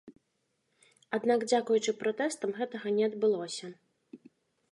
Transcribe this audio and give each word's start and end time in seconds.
Аднак 1.17 1.39
дзякуючы 1.49 1.91
пратэстам 2.01 2.55
гэтага 2.61 2.87
не 2.97 3.03
адбылося. 3.09 3.67